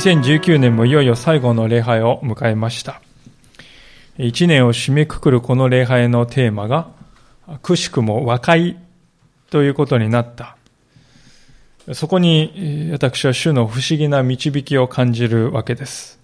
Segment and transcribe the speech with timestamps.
[0.00, 3.02] 2019年もいよいよ最後の礼拝を迎えました。
[4.16, 6.88] 一年を締めくくるこの礼拝のテーマが
[7.60, 8.78] くしくも和解
[9.50, 10.56] ということになった。
[11.92, 16.18] そこに私は主の不思議な導きを感じるわけです。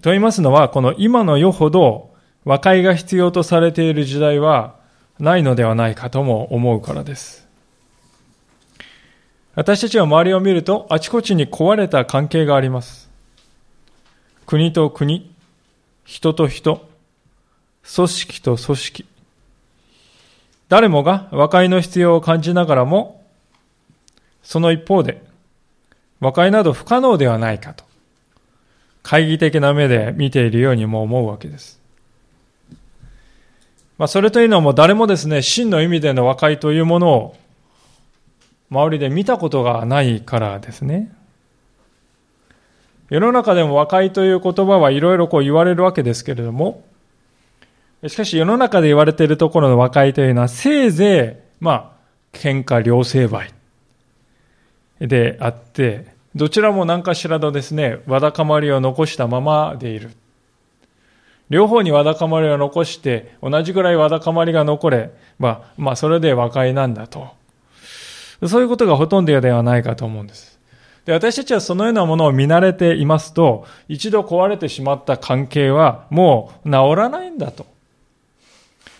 [0.00, 2.10] と言いますのはこの今の世ほど
[2.44, 4.74] 和解が必要とされている時代は
[5.20, 7.41] ないのではないかとも思うからです。
[9.54, 13.10] 私たちは周りを見るとあちこちに壊れた関係があります。
[14.46, 15.30] 国と国、
[16.04, 16.88] 人と人、
[17.94, 19.06] 組織と組織。
[20.68, 23.22] 誰もが和解の必要を感じながらも、
[24.42, 25.22] その一方で、
[26.18, 27.84] 和解など不可能ではないかと、
[29.02, 31.78] 懐疑的な目で見ているようにも思うわけです。
[33.98, 37.36] まあ、それというのも誰もですね、真の意味での和解というものを
[38.72, 41.12] 周りで見たことがないからですね。
[43.10, 46.82] 世の中でも和解という言葉はいろいろこう言われるわけですけれども、
[48.08, 53.52] しかし世の中で言われているところの和解というのはせいぜい、まあ、喧嘩両成敗
[54.98, 60.12] であって、どちらも何かしらのですね、わだかまりを残したままでいる。
[61.50, 67.41] 両方にわだかまりを残して、同じぐらいわだかまりが残れば、まあ、それで和解なんだと。
[68.48, 70.58] そういうことがほとんどではないかと思うんです。
[71.04, 77.66] で私たちはそのようなものを見慣れていますと、一度壊れてしまった関係はもう治らないんだと。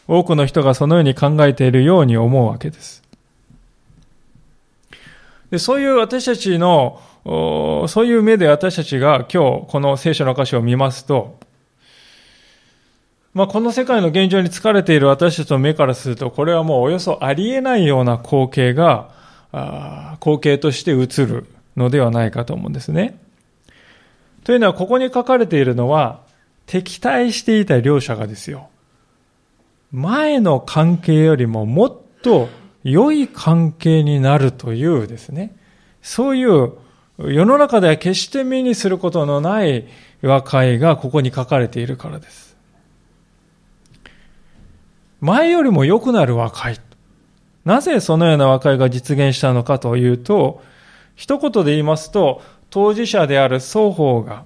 [0.08, 3.02] 多くの人がそのように考えているように思うわけです。
[5.50, 11.38] でそういう私たちの、そういう目で私たちが今日この聖書の箇所を見ますと、
[13.32, 19.21] まあ、この世界の現状に疲れている私たちの目からすると、これはもうおよそありえないような光景が
[19.52, 21.46] 光景として映る
[21.76, 23.18] のではないかと思うんですね。
[24.44, 26.20] というのは、ここに書かれているのは、
[26.66, 28.68] 敵対していた両者がですよ、
[29.92, 32.48] 前の関係よりももっと
[32.82, 35.54] 良い関係になるというですね、
[36.00, 36.72] そういう
[37.18, 39.86] 世の中では決して目にすることのない
[40.22, 42.56] 和解がここに書かれているからです。
[45.20, 46.80] 前よりも良くなる和解。
[47.64, 50.62] なぜそのような和解が実現したのかというと、
[51.14, 54.44] 一言で言いますと、当事者である双方が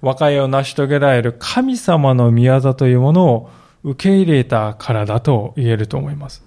[0.00, 3.50] 和解を成し遂げられる神様の宮座というものを
[3.84, 6.44] 受け入れたからだと言えると思います。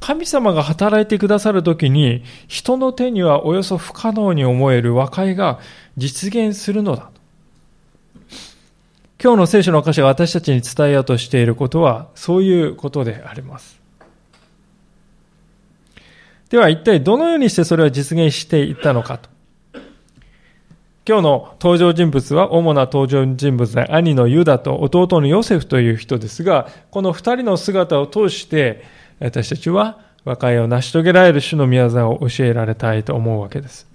[0.00, 5.60] 神様が働いてくださるときに、人の手にはおよそ不可能に思える和解が
[5.96, 7.10] 実現するのだ。
[9.22, 13.79] 今日の聖書の箇所が私たちに伝えようとしていることは、そういうことであります。
[16.50, 19.30] では一体どのようにしてそれを実現していったのかと。
[21.06, 28.84] 今日の登場人物は主な登場人物で兄のユダと弟のヨセフという人ですが、この二人の姿を通して
[29.20, 33.88] 私たちは和解を成し遂げられる主の宮沢を教えられたいと思うわけです。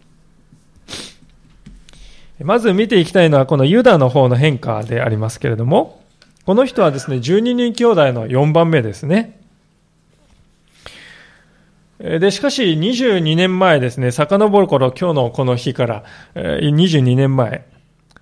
[2.42, 6.02] まず見ていきたいのはこのユダの方の変化でありますけれども、
[6.46, 9.40] この人はですね、12人兄弟の4番目ですね。
[12.06, 16.04] で、しかし22年前ですね、遡る頃、今日のこの日から
[16.36, 17.66] 22年前、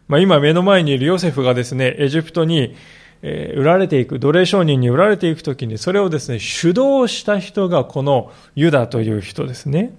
[0.07, 2.75] まあ、今目の前にいるヨセフがですね、エジプトに
[3.21, 9.93] 売られていく、奴隷商人に売られていくときに、それをですね、主導した人がこのユダという人ですね。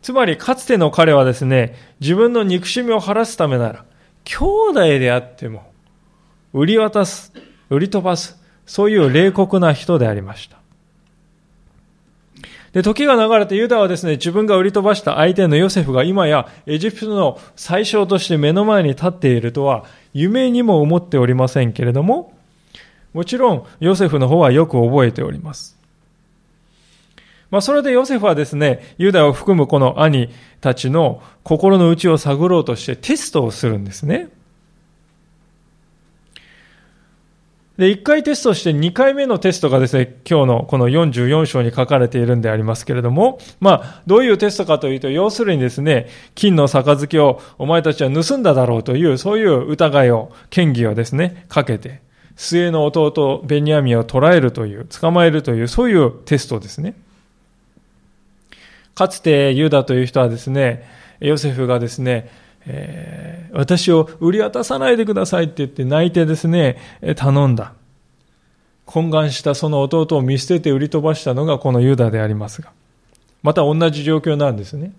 [0.00, 3.84] つまり、かつての彼はですね、自分の憎しみを晴らすためなら、
[4.24, 5.70] 兄弟であっても、
[6.54, 7.34] 売り渡す、
[7.68, 10.55] 売り飛ばす、そういう冷酷な人でありました。
[12.72, 22.32] で、時が流れてユダはですね、自分が売り飛ばした相手のヨセフが今やエジプトの最小として目の前に立っているとは、夢にも思っておりませんけれども、
[23.12, 25.76] もちろんヨセフの方はよく覚えております。
[27.50, 30.28] まあ、それでヨセフはですね、ユダを含むこの兄
[30.60, 34.28] たちの心の内を探ろうとしてテストをするんですね。
[37.76, 52.00] で、1回テストして2回目のテストがですね、今日のこの44章に書かれているんでありますけれども、まあ、どういうテストかというと、要するにですね、金の杯をお前たちは盗んだだろうという、そういう疑いを、嫌疑をですね、かけて、
[52.36, 56.94] 末の弟ベニヤミンを捕らえるという、捕まえるという、そういうテストですね。
[58.94, 60.88] かつてユダという人はですね、
[61.20, 62.30] ヨセフがですね、
[62.66, 66.78] えー、私を売り渡さないでくださいって言って泣いてですね、
[67.16, 67.72] 頼んだ。
[68.86, 72.70] 懇願したその弟を見捨てて売り飛ばしたのがこのユダでありますが。
[73.42, 74.92] また同じ状況なんですね。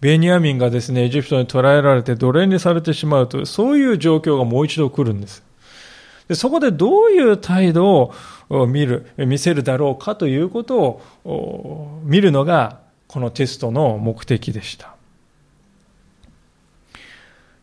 [0.00, 5.42] ベニヤミンがですね、エジプトに捕らえられて奴隷にされてしまうと、そういう状況がもう一度来るんです。
[6.28, 8.12] でそこでどういう態度
[8.50, 14.95] を見る、見せるだろうかということを見るのが、このテストの目的でした。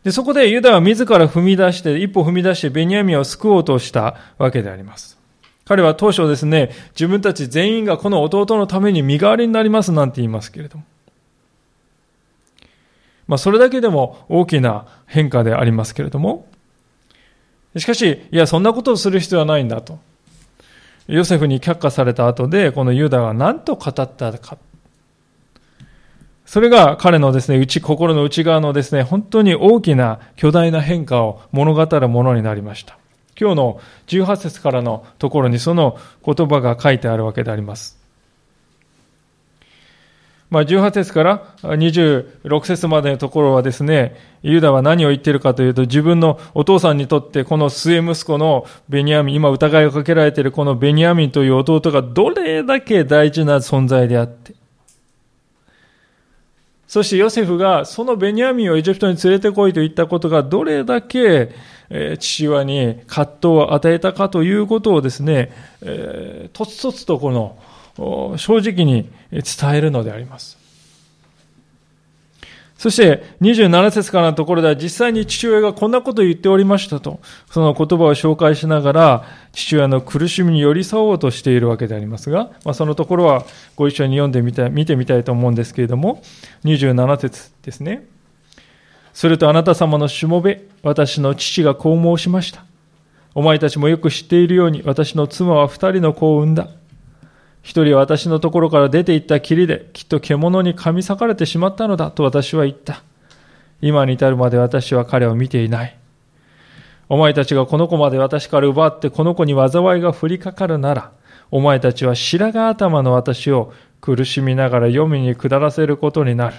[0.04, 5.18] で、そこでユダは自ら踏み出して、一歩踏み出してベニヤミンを救おうとしたわけであります。
[5.66, 10.84] 彼は当初ですね、自分たち全員がこの弟のために身代わりになりますなんて言いますけれども。
[13.28, 16.48] まあ、それだけでも大きな変化でありますけれども、
[17.78, 20.00] しかし、いや、そんなことをする必要はないんだと。
[21.08, 24.58] ヨセフに却下された後で、このユダが何と語ったか。
[26.46, 32.98] それが彼のですね、内、心の内側のですね、本当に大きな巨大な変化を物語るものになりました。
[33.40, 38.04] 今日の18節からのところにその言葉が書いてあるわけであります。
[40.54, 54.54] まあ、18節から26節までのところはですね、ユダは何を言っているかというと、自分のお父さんにとってこの末息子のベニヤミン、今疑いをかけられているこのベニヤミンという弟がどれだけ大事な存在であって、
[56.94, 61.50] そしてヨセフがそのベニヤミンをエジプトに連れてこいと言ったことがどれだけ
[62.20, 65.52] 父親に葛藤を与えたかということをですね、
[65.82, 69.44] えーとつとつとこの正直に伝
[69.74, 70.63] えるのであります。
[72.78, 86.22] そして27節からのところでは実際に父親がこんなことを言っておりましたと、その言葉を紹介しながら父親の苦しみに寄り添おうとしているわけでありますが、まあ、そのところはご一緒に読んでみた見てみたいと思うんですけれども、
[86.66, 88.06] 27節ですね。
[89.14, 92.66] するとあなた様のしもべ、私の父がこう申しました。
[93.36, 96.70] お前たちもよく知っているように私の妻は二人の子を産んだ。
[97.64, 103.02] 一人私のところから出て行ったきりで、きっと獣に噛み裂かれてしまったのだと私は言った。
[103.82, 105.98] 今に至るまで私は彼を見ていない。
[107.08, 111.12] お前たちがこの子まで私から奪ってこの子に災いが降りかかるなら、
[111.52, 116.56] お前たちは白髪頭の私を苦しみながら読みに下らせることになる。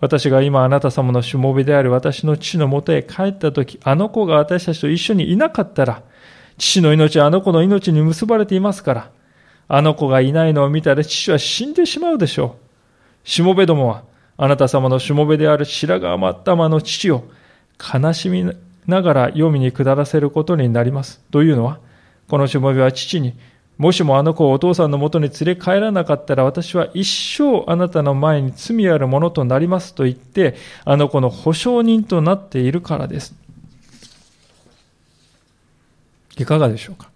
[0.00, 6.02] 私が今あなた様のしもべである私の父のもとへ帰った時、あの子が私たちと一緒にいなかったら、
[6.56, 9.10] 父の命はあの子の命に結ばれていますから、
[9.68, 12.56] あの子がいないのを見たら父は死んでしまうでしょ
[13.24, 13.28] う。
[13.28, 14.02] しもべどもは、
[14.38, 17.24] あなた様のしもべである白髪頭の父を
[17.78, 18.50] 悲しみ
[18.86, 21.20] ながら読みに下らせることになります。
[21.30, 21.80] というのは、
[22.28, 23.34] このしもべは父に、
[23.76, 27.06] もしもあの子をお父さんのもとに連れ帰らなかったら私は一
[27.38, 33.34] 生あなたの前に罪あるものとなりますと言って、あの子の保証人となっているからです。
[36.38, 37.10] いかがでしょうか？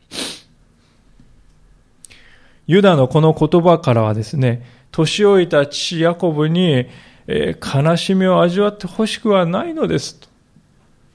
[2.67, 6.87] ユダのこの言葉からはですね、年老いた父ヤコブに、
[7.27, 10.29] えー、悲しみを味わってほしくはないのですと。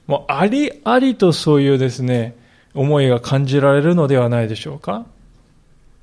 [0.06, 2.34] もうありありとそういうですね、
[2.74, 5.06] 思いが感じられるのではないでしょうか。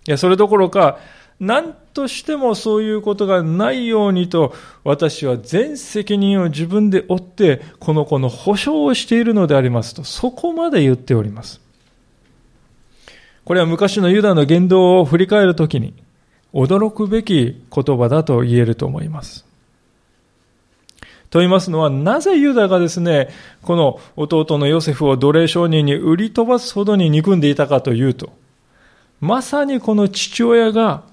[0.07, 0.99] いや、それどころか、
[1.39, 11.64] 何としてもそういうことがないようにと、私は全責任を自分で負って、この子の保証をしているのでありますと、そこまで言っております。
[13.45, 15.93] これは昔のユダの言動を振り返るときに、
[16.51, 19.45] 驚くべき言葉だと言えると思います。
[21.29, 23.29] と言いますのは、なぜユダがですね、
[23.61, 28.33] この弟のヨセフを奴隷商人に売り飛ばすほどに憎んでいたかというと、
[29.21, 31.03] まさにこの父親が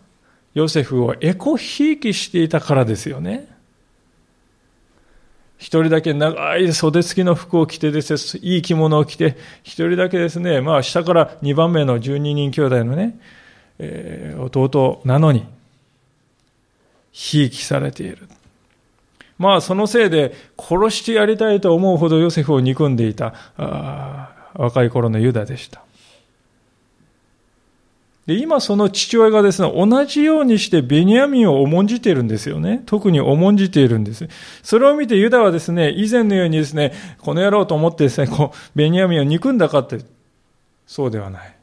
[0.55, 3.52] ヨセフをエコひいきしていたからですよね。
[5.63, 13.17] 一人だけ長い袖付きの服を着てですね、いい着物を着て、一人だけですね、まあ下から二番目の十二人兄弟のね、
[13.79, 15.47] えー、弟なのに、
[17.13, 18.29] ひいきされている。
[19.39, 23.33] まあそのせいで殺してやりたいと思うほどヨセフを憎んでいた
[24.55, 25.85] 若い頃のユダでした。
[28.27, 32.83] で、今その父親がですね、同じようにしてベニヤミンを重んじているんですよね。
[32.87, 34.29] 特に重んじているんです。
[34.63, 39.99] それを見てユダはですね、以前のようにですね、この野郎と思ってですね、こう、ベニヤミンを憎んだかって、
[40.87, 41.57] そうではない。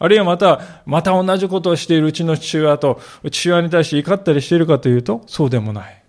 [0.00, 3.00] あるいはまた、また同じことをしているうちの父親と、
[3.30, 6.02] 父親に対して怒ったりしているかというと、そうでもない。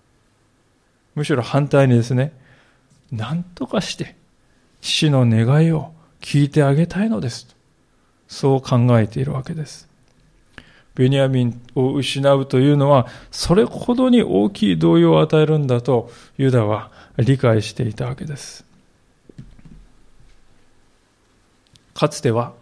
[1.14, 2.34] むしろ反対にですね、
[3.12, 4.16] 何とかして、
[4.80, 7.56] 父の願いを聞いてあげたいのです。
[8.32, 9.90] そう考えているわけです。
[10.96, 18.66] ベニヤミンを失うというのは、それほどに大きい動揺を与えるんだと、ユダは理解していたわけです。
[21.94, 22.54] かつては、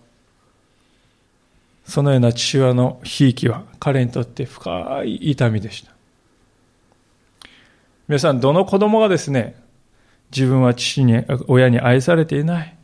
[1.85, 5.91] そのような父親のひいきは彼にとって深い痛みでした。
[8.07, 9.55] 皆さん、どの子供がですね、
[10.35, 12.78] 自分は父に、親に愛されていない。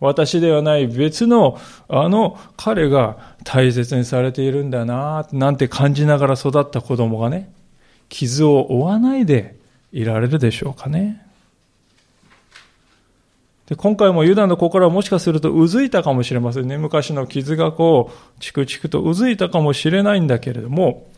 [0.00, 7.50] 私ではない別のあの彼が大切にされているんだななんて感じながら育った子供がね、
[8.08, 9.56] 傷を負わないで
[9.92, 11.26] いられるでしょうかね。
[13.66, 16.78] で今回もユダの心はもしかするとうずいたかもしれませんね。
[16.78, 21.08] 昔の傷がこう、チクチクとうずいたかもしれないんだけれども、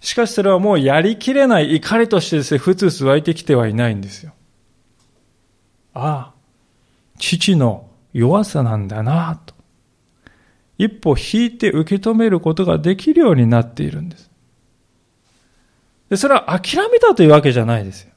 [0.00, 4.32] しかしそれはもうやりきれない怒りとしてですね、ふつふつ湧いてきてはいないんですよ。
[5.94, 6.32] ああ、
[7.18, 9.54] 父の弱さなんだなと。
[10.78, 14.30] 一歩引いて受け止めることができるようになっているんです。
[16.08, 18.12] で、それは諦めたというわけじゃないですよ。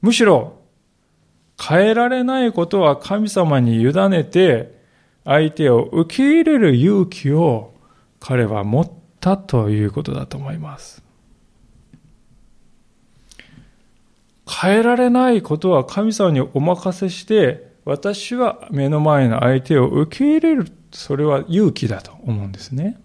[0.00, 0.60] むしろ、
[1.60, 4.76] 変えられないことは神様に委ねて、
[5.24, 7.74] 相手を受け入れる勇気を
[8.20, 11.02] 彼は持ったということだと思います。
[14.48, 20.72] 変えられないことは神様にお任せして、私は目の前の相手を受け入れる。
[20.92, 23.00] それは勇気だと思うんですね。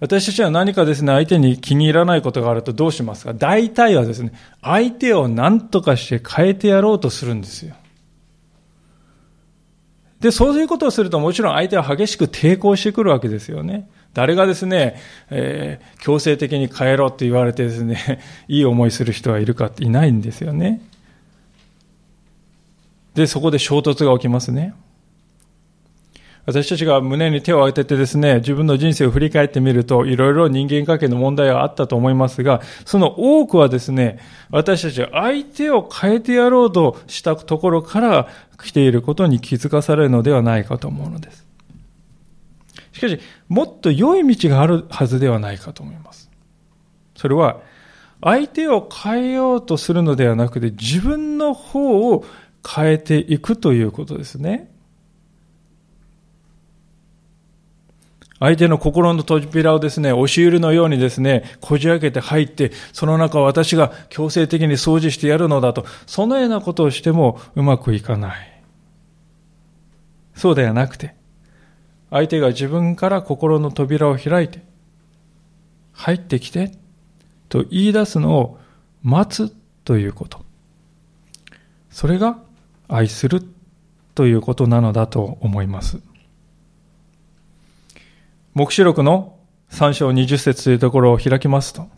[0.00, 3.32] 私たちは何かですね、相手に気に入らないことがあるとどうしますか？
[3.32, 7.76] 大体はですね、相手を何とかして変えてやろうとするんですよ。
[10.18, 13.88] で、そういうことをするともちろん相手は激しく抵抗してくるわけですよね。
[14.14, 20.82] 誰がですね、えー、強制的に変えろって言われてですね、 いい思いする人はいるかっていないんですよね。
[23.14, 24.74] で、そこで衝突が起きますね。
[26.46, 34.18] 私たちが胸に手を当ててですね、自分の人生を振り返ってみると、いろいろ人間関係の問題はあったと思いますが、その多くはですね、
[34.50, 38.28] 私たちは相手を変えてやろうとしたところから
[38.62, 41.46] 来ていることに気づかされるのではないかと思うのです。
[42.92, 46.30] しかし、もっと良い道があるはずではないかと思います。
[47.16, 47.60] それは、
[48.22, 52.24] 相手を変えようとするのではなくて、自分の方を
[52.66, 54.70] 変えていくということですね。
[58.40, 68.62] 相手の心の扉をですね、押し入れのようにですね、こじ開けて入って、その中を私が強制的に掃除してやるのだと、そのようなことをしてもうまくいかない。
[70.34, 71.14] そうではなくて、
[72.08, 74.62] 相手が自分から心の扉を開いて、
[75.92, 76.72] 入ってきて、
[77.50, 78.58] と言い出すのを
[79.02, 80.40] 待つということ。
[81.90, 82.38] それが
[82.94, 83.42] 愛する
[84.14, 86.00] ということなのだと思います。
[88.54, 89.38] 目視録の
[89.70, 91.88] 3章20節というところを開きますと、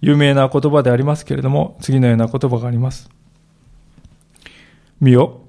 [0.00, 3.10] 有名な言葉でありますけれども、次のような言葉があります。
[5.00, 5.42] 見よ、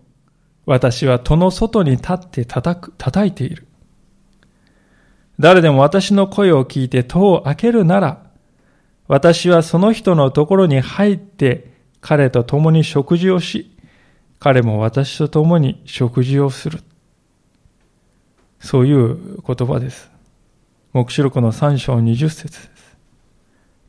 [0.65, 3.65] 私は戸の外に立って叩く、叩いている。
[5.39, 8.29] 誰でも私の声を聞いて戸を開けるなら、
[9.07, 13.71] 私はその人のところに入って彼と共に食事をし、
[14.39, 16.79] 彼も私と共に食事をする。
[18.60, 20.10] そういう言葉です。
[20.93, 22.98] 目視録の3章20節です。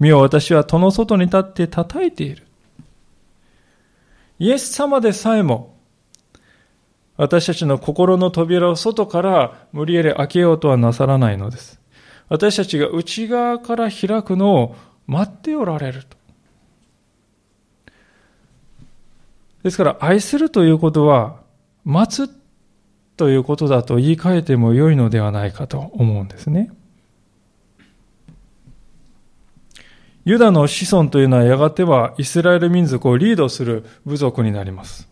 [0.00, 2.46] 見よ私は戸の外に立って叩いている。
[4.38, 5.76] イエス様でさえも、
[7.16, 11.78] 私たちの心の扉を外から無理やり開けようとはなさらないのです。
[12.28, 14.76] 私たちが内側から開くのを
[15.06, 16.19] 待っておられると。
[19.62, 21.40] ですから、愛するということは、
[21.84, 22.40] 待つ
[23.16, 26.70] ということだと言い換えても良いのではないかと思うんですね。
[30.24, 35.08] ユダの子孫というのはやがてはイスラエル民族をリードする部族になります。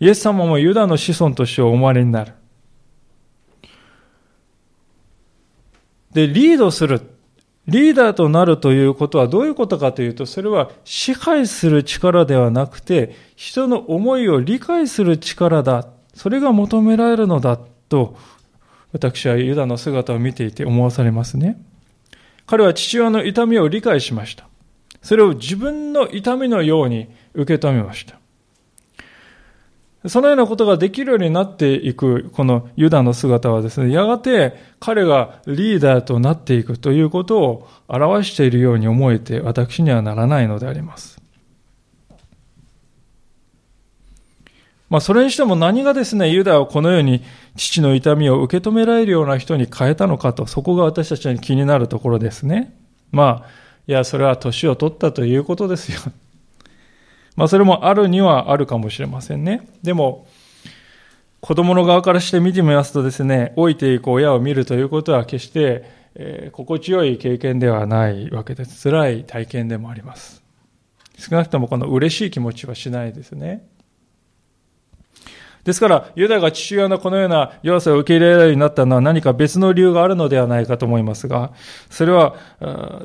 [0.00, 2.32] イエス様もユダの子孫としてお生まれになる。
[6.12, 7.17] で、リードする。
[7.68, 15.86] リーダーとなるということはどういうことかというと、それは支配する力ではなくて、人の思いを理解する力だ。
[16.14, 17.58] それが求められるのだ
[17.90, 18.16] と、
[18.92, 21.62] 私はユダの姿を見ていて思わされますね。
[22.46, 24.48] 彼は父親の痛みを理解しました。
[25.02, 28.18] それを自分の痛みのように受け止めました。
[30.08, 41.20] そのようなことができるようになっていく、このユダの姿はですね、やがて彼がリーダーとなっていくということを表しているように思えて私にはならないのであります。
[44.90, 47.22] まあ、それにしても何がですね、ユダをこのように
[47.56, 52.74] 父の痛みを受け止められるような人に変えたのかと、そこが私たちに気になるところですね。
[53.10, 53.48] まあ、
[53.86, 56.00] いや、それは年を取ったということですよ。
[57.38, 59.66] まあ、それもあるにはあるかもしれませんね。
[59.82, 60.26] でも、
[61.40, 68.82] 子供の側からして見てみますとですね、老いていく親を見るということは決してえー、心地よい経験ではないわけです。
[68.82, 70.42] 辛い体験でもあります。
[71.16, 73.66] 少なくともこの嬉しい気持ちはしないですね。
[75.62, 81.52] ですから、ユダが父親のこのような弱さを受け入れられるようになったのは何か別の理由があるのではないかと思いますが、
[81.88, 82.34] それは、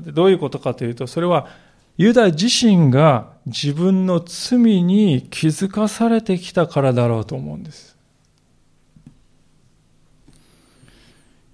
[0.02, 1.48] どういうことかというと、それは、
[1.98, 7.94] ユダ自身が自分の罪に気づかされてきたからだろうと思うんです。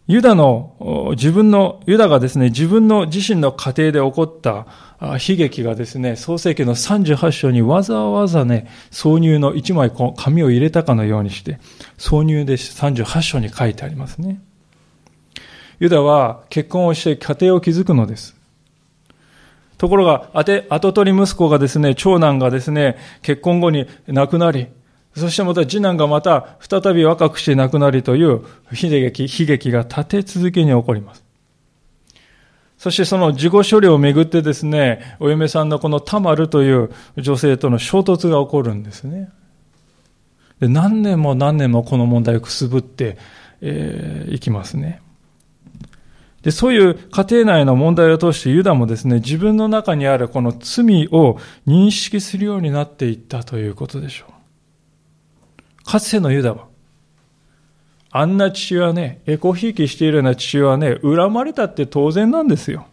[0.08, 4.66] ユダの、自分の、ユダがですね、自分の自身の家庭で起こった
[5.00, 11.60] 悲劇がですね、創世記の38章にわざわざね、挿入の1枚紙を入れたかのようにして、
[12.00, 14.42] 挿入で38章に書いてありますね。
[15.80, 18.39] ユダは結婚をして家庭を築くのです。
[19.80, 24.68] ところが、あて後取り息子がですね、長男がですね、結婚後に亡くなり、
[25.16, 31.24] そしてまた次男がまた再び若くして亡くなりという悲劇、悲劇が立て続けに起こります。
[32.78, 39.30] そしてその事後処理をめぐってですね、お嫁さんのこのタマルという女性との衝突が起こるんですね。
[40.60, 43.16] で何年も何年もこの問題をくすぶってい、
[43.62, 45.02] えー、きますね。
[46.42, 55.84] で、そういう家庭内の問題を通してユダもですね、自分の中にあるこの罪を認識するようになっていったということでしょう。
[55.84, 56.68] かつてのユダは、
[58.12, 62.88] あんな父親ね、エコひいきしているような父親はね、恨まれたって当然なんですよ。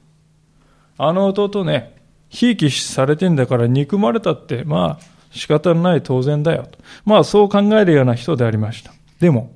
[0.99, 1.97] あの弟ね、
[2.29, 6.79] ひいきされてんだから憎まれたって、まあ仕方のない当然だよと。
[7.05, 8.93] まあそう考えるような人でありました。
[9.21, 9.53] でも、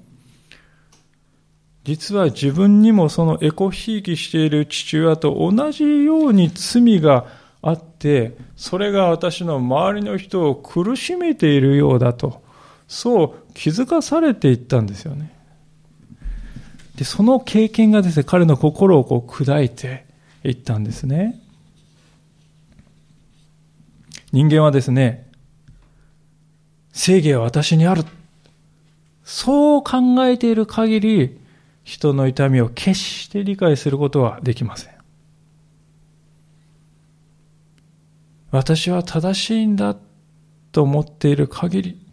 [1.91, 7.27] 実は自分にもそのエコひいきしている父親と同じように罪が
[7.63, 12.45] あって、それが私の周りの人を苦しめているようだと
[12.87, 15.33] そう気づかされていったんですよね。
[16.95, 20.07] で、その経験がですね、彼の心をこう砕いて
[20.45, 21.43] いったんですね。
[24.31, 25.27] 人間はですね、
[26.93, 28.05] 正義は私にある。
[29.25, 31.41] そう考えている限り、
[31.85, 34.95] 人の痛みを決して理解することはできません。
[38.51, 39.97] 私は正しいんだ
[40.73, 42.07] と思っている限り、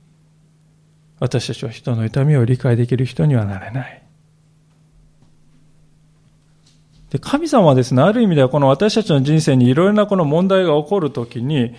[1.19, 4.03] 私たちは人の痛みを理解できる人にはなれない。
[7.09, 11.73] で神様はですね、ある意味ではこの私たちの人生にいろいろなこの問題が起こるときに、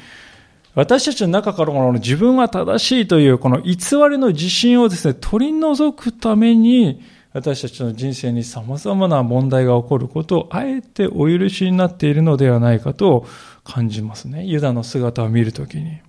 [0.74, 3.74] 私たちの中からこの自分は正しいというこの偽
[4.11, 7.03] りの自信をですね、取り除くために、
[7.38, 13.27] 私たちの人生に様々な問題が起こることをあえてお許しになっているのではないかと
[13.62, 14.44] 感じますね。
[14.44, 16.01] ユダの姿を見るときに。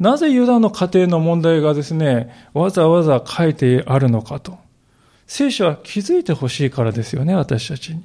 [0.00, 4.58] なぜユダの家庭の問題がですね、わざわざ書いてあるのかと。
[5.28, 8.02] 聖書は気づいてほしいからですよね、私たちに。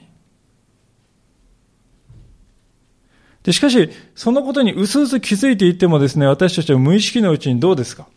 [3.41, 8.07] で、しかし、そのことにうすうす気づいていってもですね、私たちは無意識のうちにどうですか？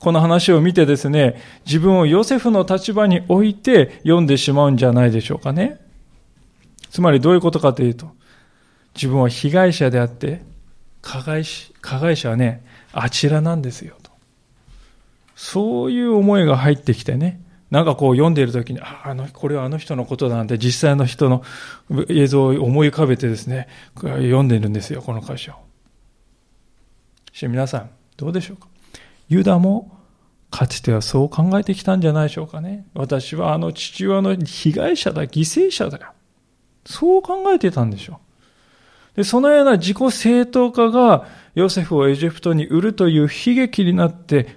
[0.00, 5.78] この話を見てですね、自分をヨセフの立場に置いて読んでしまうんじゃないでしょうかね。
[6.90, 8.10] つまりどういうことかというと、
[8.94, 10.42] 自分は被害者であって、
[11.02, 11.44] 加害
[11.82, 14.10] 加害者はね、あちらなんですよと。
[15.36, 21.44] そういう思いが入ってきてね、なんかこう読んでいるときに、あ、あの、これはあの人のことだなんで、実際の人の
[22.08, 25.52] 映像を思い浮かべてですね、読んでいるんですよ、この箇所。
[27.32, 28.69] し皆さん、どうでしょうか？
[29.30, 29.96] ユダも、
[30.50, 32.84] かつてはそう考えてきたんじゃないでしょうかね。
[32.92, 36.08] 私はあの父親の被害者だ、犠牲者だよ。
[36.84, 38.20] そう考えてたんでしょ
[39.14, 39.16] う。
[39.18, 44.56] で、そのような自己正当化が、ヨセフをエジプトに売るという悲劇になって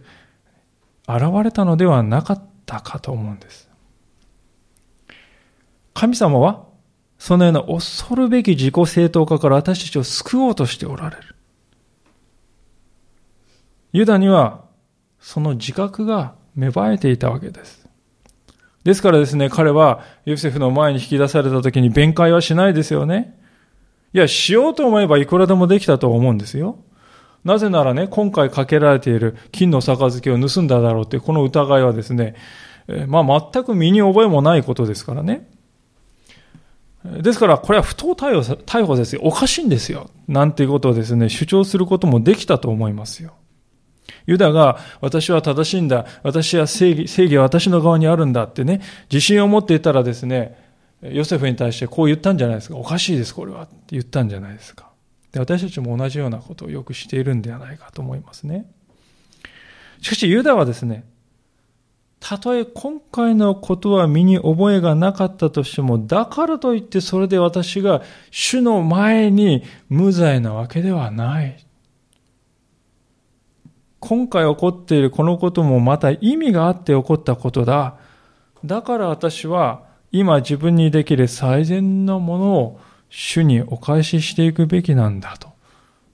[1.07, 3.69] 現れたのではなかったかと思うんです。
[5.93, 6.65] 神様は
[7.19, 11.35] そのような恐るべき自己正当化から私たちを救おうとしておられる。
[13.91, 14.62] ユダには
[15.23, 17.87] その自覚が芽生えていたわけです。
[18.83, 23.39] ですからですね、彼はヨセフの前に引き出された時に弁解はしないですよね。
[24.13, 26.77] いや、しようと思えばいくらでもできたと思うんですよ。
[27.45, 32.35] なぜならね、今回かけられている金の杯を盗んだだろうというこの疑いはですね、
[33.07, 35.49] まあ全く身に覚えもないことですからね。
[37.05, 39.21] ですから、これは不当逮捕逮捕ですよ。
[39.23, 40.09] おかしいんですよ。
[40.27, 43.35] なんていうことをですね、主張することもできたと思いますよ。
[44.25, 46.05] ユダが、私は正しいんだ。
[46.23, 48.81] 私は正義、正義は私の側にあるんだってね、
[49.11, 50.57] 自信を持っていたらですね、
[51.01, 52.77] ヨセフに対してこう言ったんじゃないですか。
[52.77, 53.63] おかしいです、これは。
[53.63, 54.89] って言ったんじゃないですか。
[55.33, 58.65] で私たちも同じようなことをよくしているんではないかと思いますね。
[60.01, 61.05] しかしユダはですね、
[62.19, 71.65] たとえ今回のことは身に覚えがなかったとしても、だからといってそれで私が主の前に無罪なわけではない。
[74.05, 77.95] 今回起こっているこのこともまた意味があって起こったことだ。
[78.65, 85.53] だから私は今自分にできる最善のものを主にお返ししていくべきなんだと。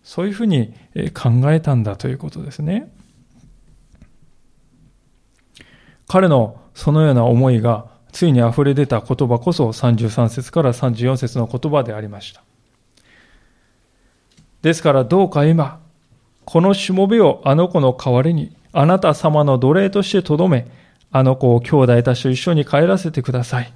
[0.04, 0.76] そういうふうに
[1.16, 2.92] 考えたんだということですね。
[6.08, 12.44] 彼のそのような思いがついに溢れ出た言葉こそ33節から34節の言葉でありました。
[14.62, 15.80] ですからどうか今、
[16.52, 20.66] このしもべをあの子の代わりにあなた様の奴隷としてとどめ、
[21.12, 23.72] あの子を兄弟たちと一緒に帰らせてください。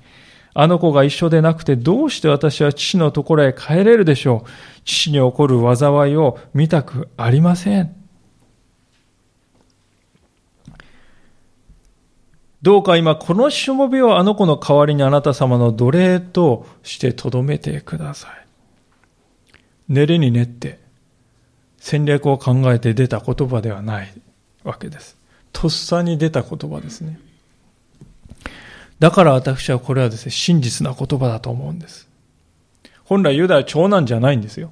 [0.56, 4.50] あの子が一緒でなくてどうして私は父のところへ帰れるでしょう。
[4.86, 7.96] 父に起こる災いを見たくありません。
[12.64, 18.48] どうか今このしもべをあの子の代わりにあなた様の奴隷として留めてください。
[19.90, 20.82] 練れに練って
[21.84, 24.14] 戦略を考えて出た言葉ではない
[24.64, 25.18] わけです。
[25.52, 27.20] とっさに出た言葉ですね。
[29.00, 32.08] だから私はこれはですね、真実な言葉だと思うんです。
[33.04, 34.72] 本来ユダは長男じゃないんですよ。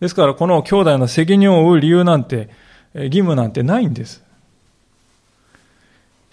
[0.00, 2.50] ですからこの兄弟の責任を負う理由なんて、
[2.92, 4.22] 義務なんてないんです。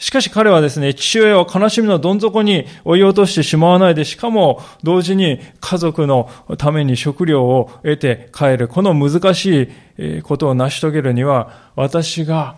[0.01, 8.67] しかし彼はですね、父親を悲しみのどん底に追い落としてしまわないで、しかも同時に家族のために食料を得て帰る。
[8.67, 12.55] この難しいことを成し遂げるには、私が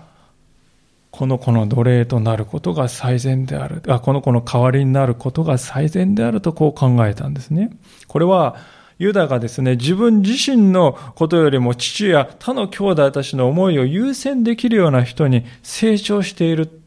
[1.12, 3.84] この子の奴隷となることが最善である。
[3.90, 7.72] あこの子の代わりになることが最善であるとこう考えたんですね。
[8.08, 8.56] これは、
[9.00, 16.83] ユダがですね、自分自身のことよりも父や他の兄弟たちの思いを優先できるような人に成長している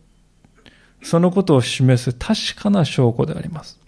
[1.07, 3.79] そのことを示す確かな証拠であります。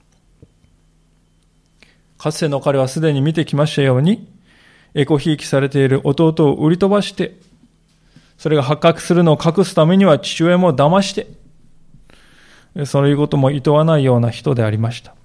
[2.17, 4.29] かつての彼はすでに見てきましたように、
[4.95, 7.35] エコひいきされている弟を売り飛ばして、
[8.37, 11.27] それが発覚するのを隠すためには父親も騙して、
[12.87, 15.17] そういうことも厭わないような人でありました。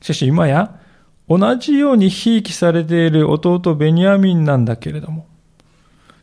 [0.00, 0.80] しかし今や、
[1.28, 5.27] 同じようにひいきされている弟ベニヤミンなんだけれども、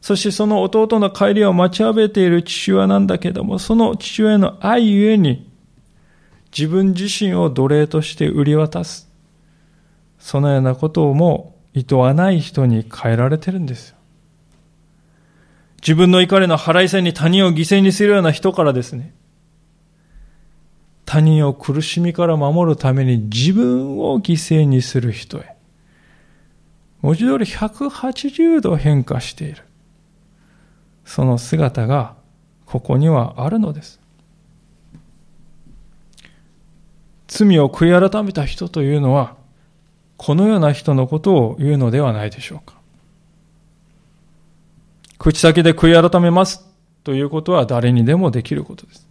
[0.06, 5.50] そしてその弟の帰りを待ちわびている父親なんだけども、その父親の愛ゆえに、
[6.56, 9.10] 自分自身を奴隷として売り渡す。
[10.20, 13.96] そのようなことをも厭わない人に変えられてるんですよ。
[15.82, 19.12] 自分の怒りの払い線に他人を犠牲にするような人からですね、
[21.06, 25.56] 他人を苦しみから守るために自分を犠牲にする人へ。
[27.02, 29.65] 文字通り180度変化している。
[31.06, 32.16] その姿が
[32.66, 34.00] ここにはあるのです。
[37.28, 39.36] 罪を悔い改めた人というのは、
[40.18, 42.76] このような人のことを言うのではないでしょうか。
[45.18, 46.66] 口先で悔い改めます
[47.04, 49.08] ということは誰にでもできることです。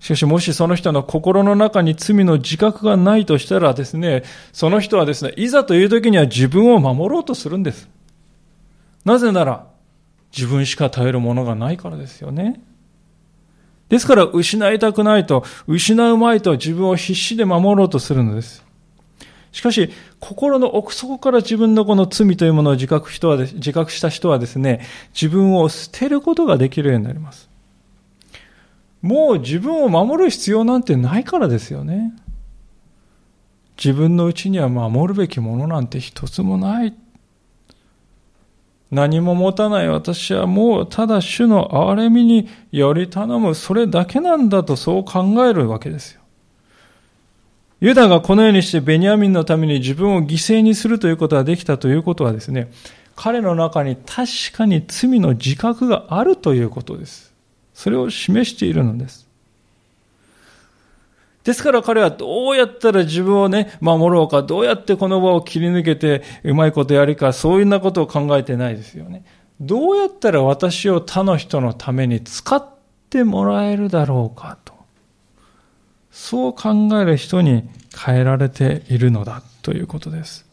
[0.00, 7.88] しかしもしその人の心の中に罪の自覚がないとしたらですね、その人はですね、いざという時には自分を守ろうとするんです。
[9.04, 9.66] なぜなら、
[10.36, 12.60] 自分しか頼るものがないからですよね。
[13.88, 18.64] ですから失いたくないと、失うまいと自分を必死で守ろうとするのです。
[19.52, 27.48] しかし、心の奥底から自分のこの罪というものを自覚人は自覚した人はですね、自分を捨てることができるようになります。
[29.00, 32.12] もう自分を守る必要なんてないからですよね。
[33.78, 36.94] 自分のうちには守るべきものなんて一つもない。
[38.90, 46.20] 何も持たない私はもうただ主の憐れみにより頼む、それだけなんだとそう考えるわけですよ。
[47.80, 52.70] ユダがこのようにしてベニヤミンのために自分を犠牲にするということができたということはですね、
[53.16, 57.34] 彼の中に確かに罪の自覚があるということです。
[57.74, 59.25] それを示しているのです。
[61.46, 69.24] ですから彼はどうやったら自分をね、守ろうか、どうやってこの場を切り抜けてうまいことやるか、そういうようなことを考えてないですよね。
[69.60, 72.68] どうやったら私を他の人のために使っ
[73.08, 74.74] てもらえるだろうかと。
[76.10, 80.46] そう考える人に変えられているのだということです。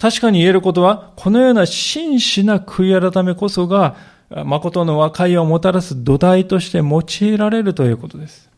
[0.00, 3.94] 確かに言えることは、このような真摯な悔い改めこそが、
[4.30, 8.50] 誠の和解をもたらす土台として用いられるということです。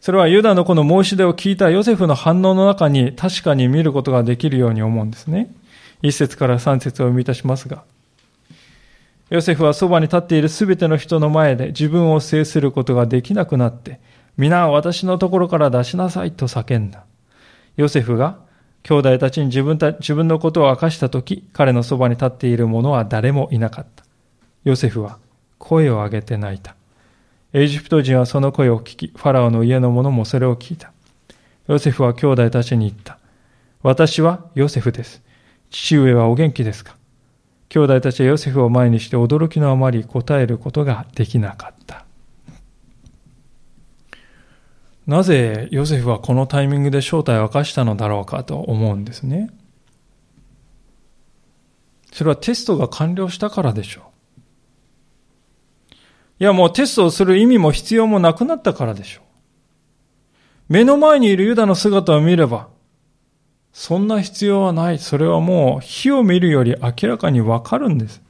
[0.00, 5.52] それはユダのこの申し出を聞いたヨセフの反応の中に確かに見ることができるように思うんですね。
[6.02, 7.82] 一節から三節を生み出しますが、
[9.30, 14.00] ヨセフはそばに立っているすべての人の前で自分を制することができなくなって、
[14.36, 17.04] 皆私のところから出しなさいと叫んだ。
[17.76, 18.38] ヨセフが
[18.82, 24.04] 兄弟たちに自分た自分のことを明かしたとき、彼のそばに立っている者は誰もいなかった。
[24.64, 25.18] ヨセフは
[25.58, 26.74] 声を上げて泣いた。
[27.52, 30.92] エジプト人はその声を聞き、ファラオの家の者もそれを聞いた。
[31.66, 33.18] ヨセフは兄弟たちに言った。
[33.82, 35.22] 私はヨセフです。
[35.70, 36.96] 父上はお元気ですか？
[37.68, 42.06] 兄弟たちはヨセフを前にして驚きのあまり答えることができなかった。
[45.08, 49.50] なぜヨセフはこのタイミングで正体を明かしたのだろうかと思うんですね。
[52.12, 55.94] それはテストが完了したからでしょう。
[56.40, 59.24] いやもうテストをする意味も必要もなくなったからでしょう。
[60.68, 62.68] 目の前にいるユダの姿を見れば、
[63.72, 64.98] そんな必要はない。
[64.98, 68.20] それはもう火を見るより明らかにわかるんです。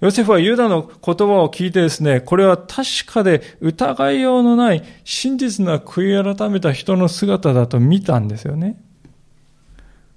[0.00, 8.78] ヨセフはユダの言葉を聞いてですね、これは確かで疑いようのない真実な悔い改めた人の姿だと見たんですよね。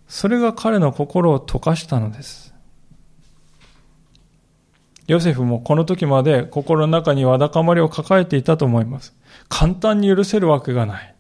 [0.08, 2.54] それが彼の心を溶かしたのです。
[5.08, 9.16] ヨセフもこの時まで心の中にわだかまりを抱えていたと思います。
[9.48, 11.16] 簡単に許せるわけがない。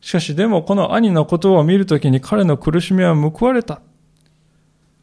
[0.00, 3.80] しかしでもこの兄のことを見るときに彼の苦しみは報われた。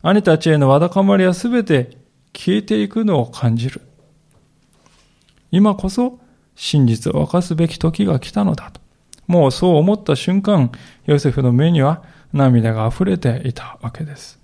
[0.01, 1.98] 兄たちへのわだかまりはすべて
[2.33, 3.81] 消えていくのを感じる。
[5.51, 6.19] 今こそ
[6.55, 8.81] 真実を明かすべき時が来たのだと。
[9.27, 10.71] もうそう思った瞬間、
[11.05, 14.39] ヨセフの目には涙が溢れていたわけです。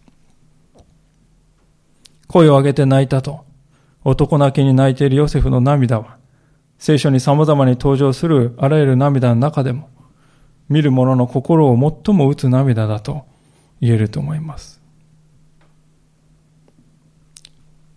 [2.28, 3.46] 声を上げて泣いたと、
[4.04, 6.18] 男泣きに泣いているヨセフの涙は、
[6.78, 9.90] 聖書に様々に登場するあらゆる涙の中でも、
[10.70, 13.26] 見る者の心を最も打つ涙だと
[13.82, 14.82] 言えると思います。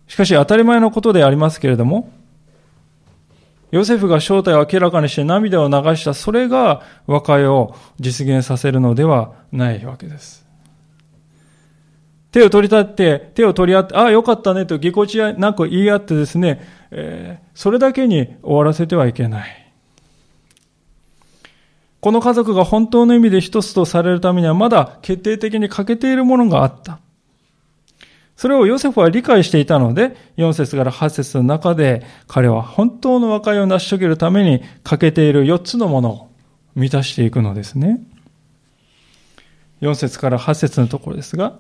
[0.09, 2.11] しかし当たり前のことでありますけれども、
[3.71, 10.47] ヨセフが正体を明らかにして涙を流した、それが和解を実現させるのではないわけです。
[12.33, 19.73] 手を取り立って、手を取り合って、ああ、よかったねとぎこちなく言い合ってですね、えー、それだけに終わらせてはいけない。
[22.01, 27.01] この家族が本当の意味で一つとされるためにはまだ決定的に欠けているものがあった。
[28.39, 36.31] それをヨセフは理解していたので、4節から8節の中で彼は本当の和解を成し遂げるために欠けている4つのものを
[36.77, 38.01] 満たしていくのですね。
[39.81, 41.59] 4節から8節のところですが、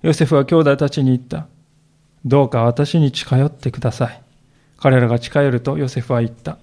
[0.00, 1.48] ヨセフは兄弟たちに言った。
[2.24, 4.22] どうか私に近寄ってください。
[4.78, 6.56] 彼らが近寄るとヨセフは言った。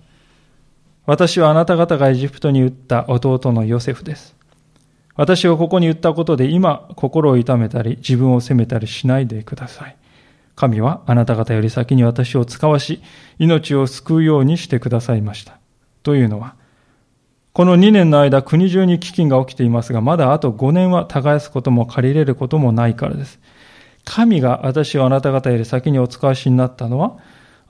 [1.06, 4.41] 私はあなた方がエジプトに撃った弟のヨセフです。
[5.16, 9.96] 私をここに言ったことで今心を痛めたり自分を責めたりしないでください。
[10.56, 13.02] 神はあなた方より先に私を使わし、
[13.40, 15.58] 命を救うようにしてくださいました。
[16.04, 16.56] というのは、
[17.54, 23.40] この2年の間国中に飢饉が起きていますが、まだあと5年は耕すことも借りれることもないからです。
[24.06, 27.18] 神が私をあなた方より先にお使わしになったのは、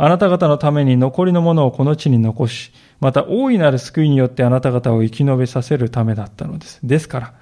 [0.03, 6.79] あなた方のために残りのものをこの地に残し、また大いなる救いによってあなた方を生き延びさせるためだったのです。
[6.81, 7.33] ですから、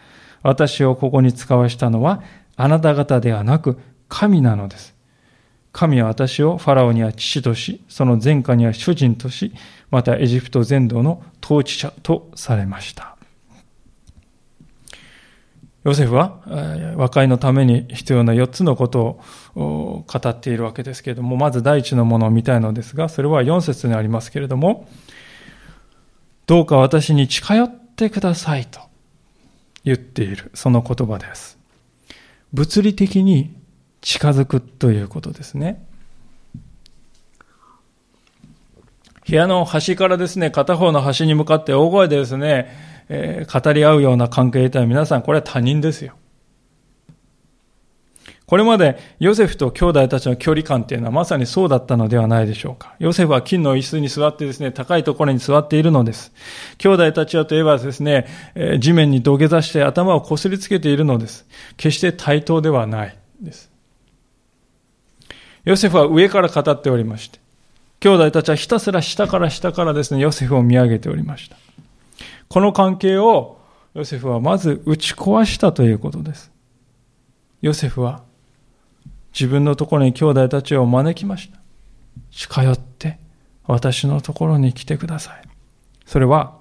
[0.44, 2.22] 私をここに使わしたのは
[2.58, 4.94] あなた方ではなく神なのです。
[5.72, 9.54] 神は私をファラオには父とし、その前科には主人とし、
[9.90, 13.16] またエジプト全土の統治者とされました。
[15.84, 16.42] ヨセフは
[16.98, 19.22] 和解のために必要な4つのこと
[19.56, 24.90] を語っているわけですけれども、まず第一のものを見たいのですが、それは4節にありますけれども、
[26.48, 28.82] どうか私に近寄ってくださいと
[29.86, 31.58] 言っている、その言葉です。
[32.52, 33.56] 物理的に
[34.02, 35.86] 近づくということですね。
[39.28, 42.76] 部屋の端からですね、片方の端に向かって大声でですね、
[43.10, 46.14] えー、語り合うような関係とは皆さんこれは他人ですよ。
[48.50, 52.96] これまでヨセフと兄弟たちの距離感っていうのはまさにそうだったのではないでしょうか。
[52.98, 56.32] ヨセフは金の椅子に座ってですね、高いところに座っているのです。
[56.80, 61.46] 兄弟たちはといえばですねえ、地面に土下座して頭をこすりつけているのです。
[61.78, 63.70] 決して対等ではないです。
[65.64, 67.40] ヨセフは上から語っておりまして、
[68.00, 71.58] 兄弟たちはひたすら下から下からですね、ヨセフを見上げておりました。
[72.50, 73.60] この関係を
[73.94, 76.52] ヨセフはまず打ち壊したということです。
[77.62, 78.24] ヨセフは
[79.34, 81.60] 自分のところに兄弟たちを招きました。
[82.32, 83.20] 近寄って
[83.68, 85.44] 私のところに来てください。
[86.06, 86.58] それは、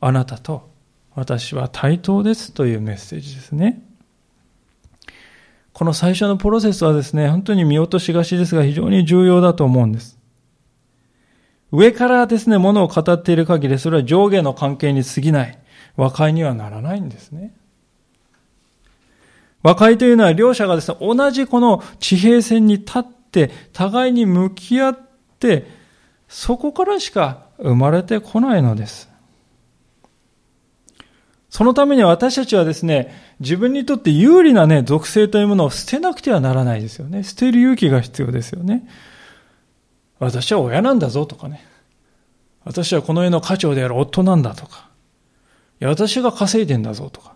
[0.00, 0.70] あなたと
[1.14, 3.82] 私は対等ですというメッセージですね。
[5.72, 10.13] この最初のプロセスはですね、本当に見落としがちですが非常に重要だと思うんです。
[11.74, 15.58] 上からですね、ものを語っている限り、それは上下の関係に過ぎない。
[15.96, 17.52] 和解にはならないんですね。
[19.62, 24.98] 和解というのは両者がですね、同じこの地平線に立って、互いに向き合っ
[25.40, 25.66] て、
[26.28, 29.10] そこからしか生まれてこないのです。
[31.50, 37.24] そのために私たちはですね、自分にとって有利なね、属性というものを捨てなくてはならないですよね。
[37.24, 38.86] 捨てる勇気が必要ですよね。
[40.18, 41.64] 私は親なんだぞとかね。
[42.64, 44.88] 私はこの家の家長である夫なんだとか。
[45.80, 47.34] いや、私が稼いでんだぞとか。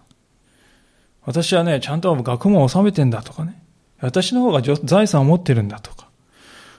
[1.24, 3.62] 私はね、ちゃんと学問を収めてんだとかね。
[4.00, 6.08] 私の方が財産を持ってるんだとか。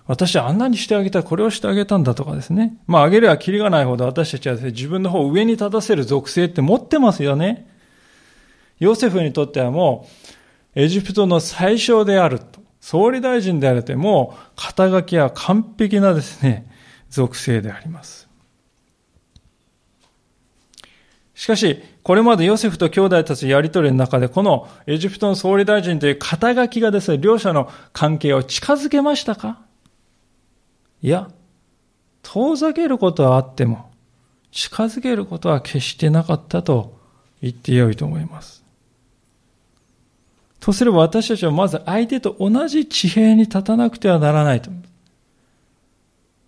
[0.07, 2.77] 私はあんなにしてあげた、これをしてあげたんだとかですね。
[2.87, 7.69] まあ、あげればキリがないほど私たちはですね、自分の方を上に立たせる属性って持ってますよね。
[8.79, 10.07] ヨセフにとってはも
[10.75, 12.58] う、エジプトの最小であると。
[12.89, 16.67] 総理大臣であるとも、肩書きは完璧なですね、
[17.11, 18.27] 属性であります。
[21.35, 29.61] しかし、これまでヨセフと兄弟たちやりとりの中で、このエジプトの総理大臣という肩書きがですね、両者の関係を近づけましたか？
[31.03, 31.29] いや、
[32.23, 33.91] 遠ざけることはあっても、
[34.49, 36.97] 近づけることは決してなかったと
[37.39, 38.65] 言ってよいと思います。
[40.59, 44.71] とすれば私たちはまず相手と同じ地平に立たなくてはならないと。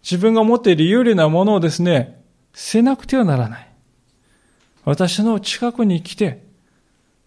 [0.04, 2.21] 自分が持っている有利なものをですね、
[2.54, 3.67] 捨てなくてはならない。
[4.84, 6.43] 私の近くに来て、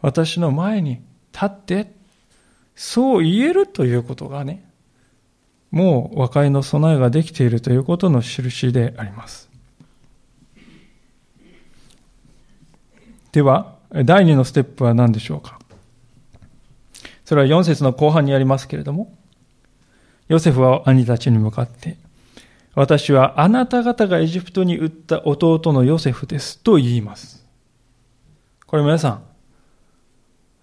[0.02, 1.00] 私の前に
[1.32, 1.92] 立って、
[2.74, 4.68] そう言えるということがね、
[5.70, 9.48] もう和解の備えができているということの印であります。
[13.32, 15.58] では、第二のステップは何でしょうか？
[17.24, 19.12] それは4節の後半にありますけれども、
[20.28, 21.96] ヨセフは兄たちに向かって、
[22.74, 27.46] 私はあなた方がエジプトに売った弟のヨセフですと言います。
[28.66, 29.22] これ皆さん、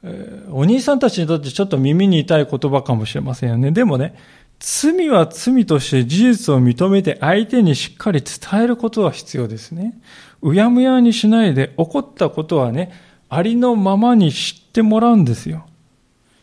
[0.04, 3.72] え、お兄さんたちにとってちょっと耳に痛い言葉かもしれませんよね。
[3.72, 4.16] でもね、
[4.60, 10.00] 罪は罪として事実を認めて相手にしっかり伝えることは必要ですね。
[10.42, 12.92] うやむやにしないで起こったことはね、
[13.30, 15.66] ありのままに知ってもらうんですよ。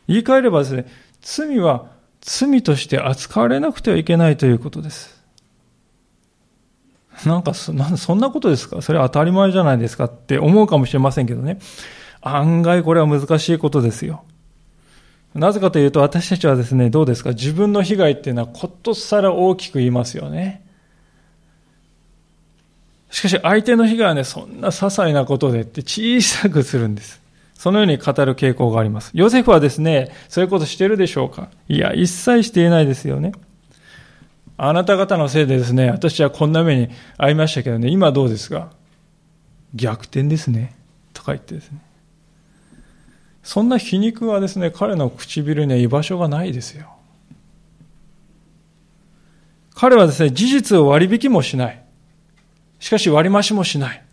[0.09, 0.87] 言い換えればですね、
[1.21, 1.91] 罪は
[2.21, 5.17] 罪として扱われなくてはいけないということです。
[7.27, 8.81] なんかそ、そんなことですか？
[8.81, 11.59] それは当たり前じゃないですかって思うかもしれませんけどね。
[12.21, 14.25] 案外これは難しいことですよ。
[15.35, 17.31] なぜかというと私たちはですね、どうですか？
[17.31, 20.65] 自分の被害っていうのはことさら大きく言いますよね。
[23.11, 27.21] しかし相手の被害はね、そんな些細なことでって小さくするんです。
[27.59, 29.11] そのように語る傾向があります。
[29.15, 31.49] ヨセフはですね、そういうことしてるでしょうか？
[31.69, 33.33] いや、一切していないですよね。
[34.57, 38.71] あなた方のせいでですね、私はこんな目に遭いましたけどね、今どうですか？
[39.75, 40.77] 逆転ですね。
[41.13, 41.81] とか言ってですね。
[43.43, 46.95] そんな皮肉はですね、彼の唇には居場所がないですよ。
[49.75, 51.83] 彼はですね、事実を割引もしない。
[52.79, 54.05] しかし割増もしない。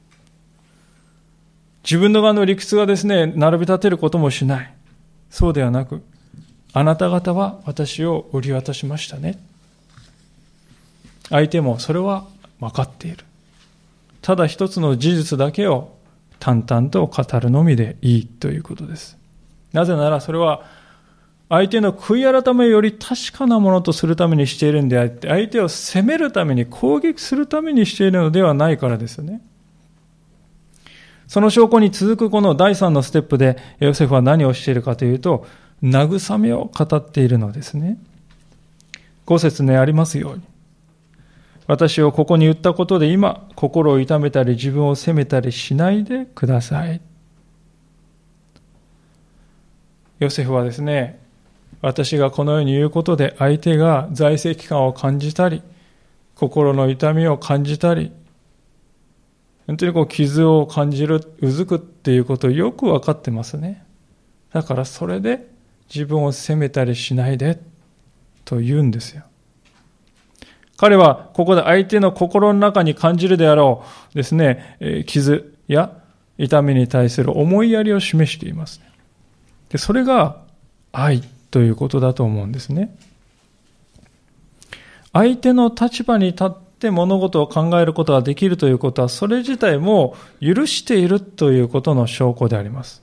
[1.85, 4.73] 自分の側の理屈がですね、並び立てることもしない。
[5.29, 6.01] そうではなく、
[6.73, 9.39] あなた方は私を売り渡しましたね。
[11.29, 12.25] 相手もそれは
[12.59, 13.23] 分かっている。
[14.21, 15.95] ただ一つの事実だけを
[16.39, 19.17] 淡々と語るのみでいいということです。
[19.71, 20.63] なぜならそれは
[21.49, 29.41] 相手の悔い改めより確かなものとするためにしているんであって、相手を責めるために攻撃するためにしているのではないからですよね。
[31.28, 35.45] その証拠に続くこの第三のステップでヨセフは何をしているかというと、
[35.84, 37.97] 慰めを語っているのですね。
[39.26, 40.43] 五節にありますように。
[41.67, 47.01] 私をここに言ったことで今、心を痛めたり自分を責めたりしないでください。
[50.19, 51.19] ヨセフはですね、
[51.82, 55.63] 私がこのように言うことで相手が財政機関を感じたり、
[56.36, 58.11] 心の痛みを感じたり、
[59.68, 63.84] 本当にこう傷を感じる、うずくっていうことをよく分かってますね。
[64.53, 65.47] だからそれで
[65.93, 67.59] 自分を責めたりしないで
[68.45, 69.24] と言うんですよ。
[70.78, 75.91] 彼はここで相手の心の中に感じるであろうですね、傷や
[76.38, 78.82] 痛みに対する思いやりを示しています。
[79.70, 80.41] でそれが
[80.91, 82.95] 愛ということだと思うんですね。
[85.13, 93.01] 相手の立場に立っって物事を考えることができるということは、それ自体も許しているということの証拠であります。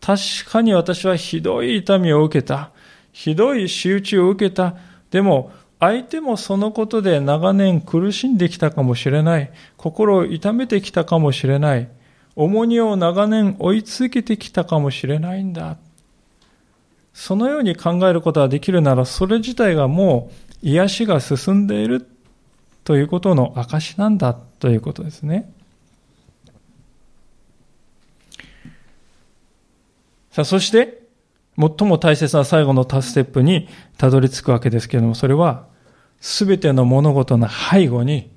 [0.00, 2.70] 確かに私はひどい痛みを受けた。
[3.12, 4.74] ひどい仕打ちを受けた。
[5.10, 9.50] でも、相手もそのことで長年苦しんできたかもしれない。
[9.76, 11.88] 心を痛めてきたかもしれない。
[12.36, 15.76] 重荷を長年追い続けてきたかもしれないんだ。
[17.12, 22.08] そのように考えることができるなら、それ自体がもう癒しが進んでいる
[22.84, 25.52] ということの証なんだということですね。
[30.30, 31.00] さあ、そして、
[31.58, 35.66] 最も大切な最後のタステップにたどり着くわけですけれども、それは、
[36.20, 38.30] すべての物事の背後に、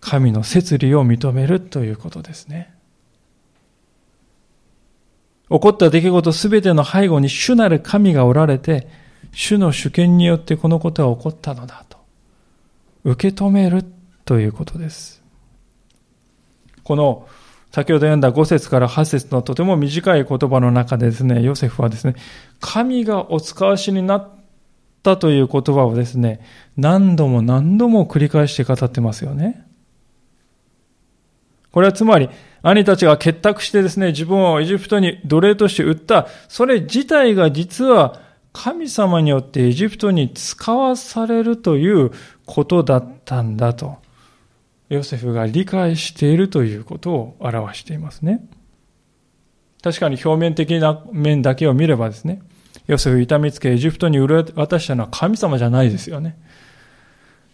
[0.00, 2.74] 神の摂理を認めるということですね。
[5.48, 8.88] 起こった出来事すべての背後に主なる神がおられて、
[9.34, 11.98] 主の主権によってこのことが起こったのだと。
[13.04, 13.84] 受け止める
[14.24, 15.22] ということです。
[16.82, 17.26] この
[17.74, 22.14] 先ほど読んだ5節から8節のとても短い言葉の中でですね、ヨセフはですね、
[22.60, 24.30] 神がお使わしになっ
[25.02, 26.40] たという言葉をですね、
[26.76, 29.66] 何度も何度も繰り返して語ってますよね。
[31.72, 32.30] これはつまり、
[32.62, 38.20] 兄たちが結託してですね、自分をエジプトに奴隷として売った、それ自体が実は
[38.54, 42.12] 神様によってエジプトに使わされるという
[42.46, 43.98] ことだったんだと。
[44.88, 48.46] ヨセフが理解しているということを表していますね。
[49.82, 52.42] 確かに表面的な面だけを見ればですね、
[52.86, 56.38] ヨセフ痛みつけエジプトに売り渡したのは神様じゃないですよね。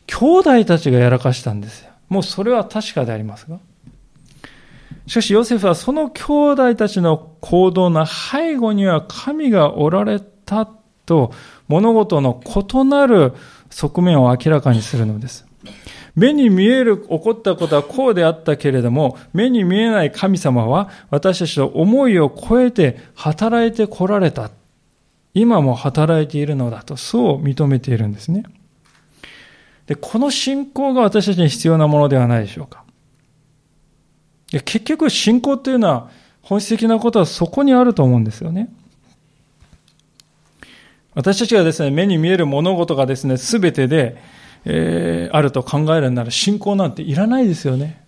[0.07, 1.91] 兄弟たちがやらかしたんですよ。
[2.11, 3.59] もうそれは確かでありますが。
[5.07, 10.71] しかしヨセフはその兄弟たちの行動の背後には神がおられた
[11.11, 11.33] と
[11.67, 13.35] 物事の異なる
[13.69, 15.45] 側面を明らかにするのです。
[16.15, 24.51] 目に見える起こったことはこうであったけれども、目に見えない神様は私たちの思いを超えて働いてこられた。
[25.35, 28.45] 今も働いているのだと、そう認めているんですね。
[29.87, 32.85] で、この信仰が私たちに必要なものではないでしょうか。
[34.65, 36.11] 結局信仰というのは
[36.43, 38.69] 本質的なことはそこにあると思うんですよね。
[41.21, 44.17] 私たちがですね、目に見える物事がですね、すべてで、
[44.65, 48.03] えー、あると考えるなら信仰なんていらないですよね。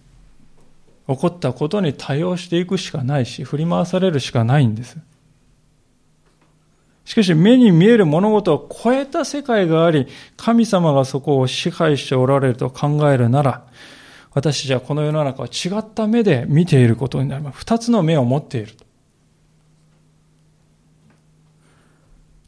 [1.07, 4.97] 起こったことに対応していくしかないし、振り回されるしかないんです。
[7.05, 10.07] しかし目に見える物事を超えた世界があり、
[10.39, 13.67] 神様がそこを支配しておられると考えるなら、
[14.33, 17.59] 私たちはこの世の中を違った目で見ていることになります。
[17.59, 18.73] 二つの目を持っている。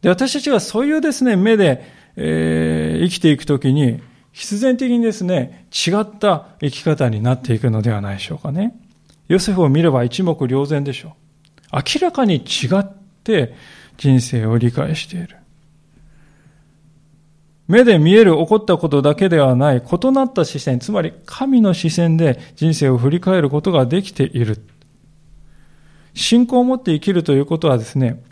[0.05, 1.83] で、私たちがそういうですね、目で、
[2.17, 4.03] えー、生きていくときに、
[4.33, 8.79] 必然的にですね、違った生き方になっていくのではないでしょうかね。
[9.29, 11.17] ヨセフを見れば一目瞭然でしょ
[11.73, 11.77] う。
[11.77, 12.85] 明らかに違っ
[13.25, 13.55] て
[13.97, 15.39] 人生を理解している。
[17.67, 24.67] 目で見える起こったことだけではない異なった視線、つまり神の視線で人生を振り返ることができている。
[26.13, 28.23] 信仰を持って生きるということはですね、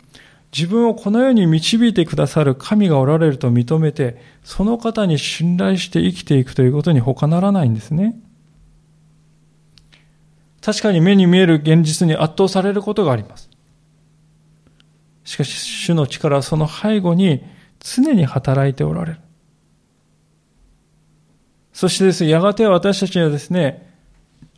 [0.55, 8.15] 自分をこの世に導いてくださる神がおられると認めて、その方に信頼して生きていくということに他ならないんですね。
[10.61, 13.49] 確かに目に見える現実に圧倒されることがあります。
[15.23, 17.43] しかし、主の力はその背後に
[17.79, 19.19] 常に働いておられる。
[21.73, 23.91] そしてですね、やがて私たちはですね、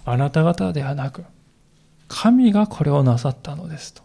[0.04, 1.24] あなた方ではなく、
[2.10, 4.04] 神がこれをなさったのですと。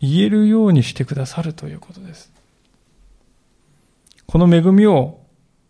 [0.00, 2.32] 言えるようにしてくださるということです。
[4.26, 5.20] この恵みを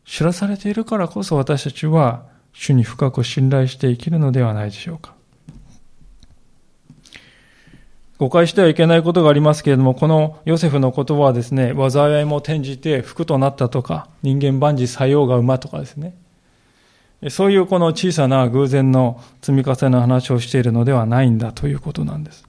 [0.05, 5.15] 知らされているからこそ私たちは主に深く信頼して生きるのではないでしょうか。
[8.19, 16.17] 誤解してはいけないことがありますけれども、このヨセフの言葉はですね、災いも転じて服となったとか、人間万事作用が馬とかですね、
[17.29, 22.48] そういうこの小さな偶然の積み重ねの話をしているのではないんだということなんです。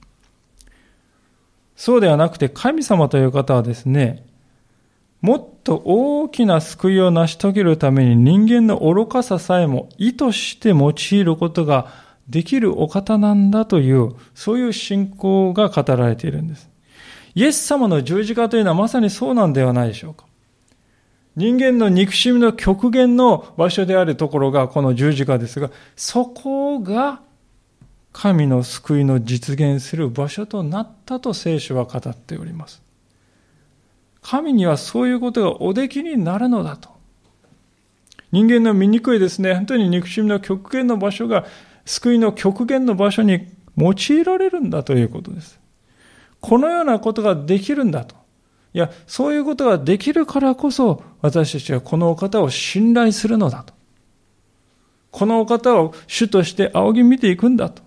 [1.80, 4.26] そうではなくて神様という方はですね、
[5.22, 11.90] もっと大きな救いを成し遂げるために人間の愚かささえも意図して用いることが
[12.28, 16.68] できるお方なんだという、そういう信仰が語られているんです。
[17.34, 20.26] イエス様の十字架というのはまさにそうなんではないでしょうか。
[21.34, 27.22] 人間の憎しみの極限の場所であるところがこの十字架ですが、そこが
[28.12, 32.82] 神の救いの実現する場所となったと聖書は語っております。
[34.22, 36.90] 神にはそういうことがおできになるのだと。
[38.32, 41.46] 人間の醜いですね、本当に憎しみの極限の場所が
[41.84, 45.58] 救いの極限の場所に用いられるんだということです。
[46.40, 48.14] このようなことができるんだと。
[48.72, 53.74] いや、そういうことができるからこそ、私たちはこのお方を信頼するのだと。
[55.10, 57.82] このお方を主として仰ぎ見ていくんだと。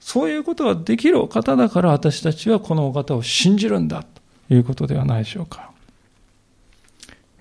[0.00, 4.02] そういうことができるお方だから私たちはこのお方を信じるんだ
[4.48, 5.70] ということではないでしょうか。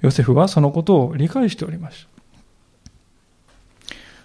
[0.01, 2.09] ヨセフはそのことを理解しておりました。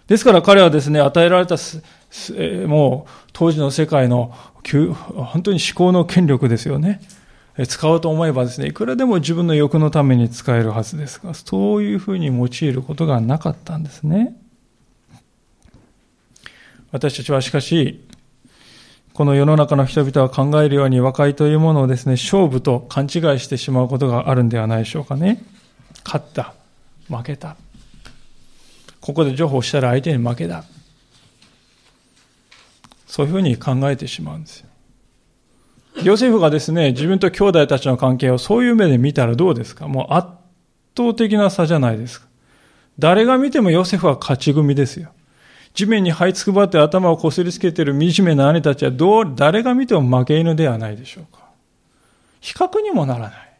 [0.06, 1.56] ですから彼はですね、与えられた、
[2.66, 7.00] もう当時の世界の本当に思考の権力ですよね。
[7.68, 14.36] 使おうと思えばですね、いくらでも自分の欲のために使えるはずですが、そういうふうに用いることがなかったんですね。
[16.92, 18.04] 私たちはしかし、
[19.14, 25.40] この世の中の人々は考えるように和解というものをですね、勝負と勘違いしてしまうことがあるんではないでしょうかね。
[26.04, 26.52] 勝った。
[27.08, 27.56] 負けた。
[29.00, 30.64] ここで情報したら相手に負けだ。
[33.06, 34.66] そういうふうに考えてしまうんですよ。
[36.02, 39.86] ヨセフがですね、自分と兄弟たちの関係をそういう目で見たらどうですか？
[39.86, 40.26] もう圧
[40.96, 42.26] 倒的な差じゃないですか。
[42.98, 45.12] 誰が見てもヨセフは勝ち組ですよ。
[45.74, 51.44] 地面に這いつくばって頭をこすりつけている惨めな兄たちはどう、誰が見ても負け犬ではないでしょうか。
[52.40, 53.54] 比較にもならない。